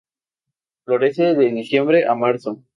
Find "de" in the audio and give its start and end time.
1.35-1.51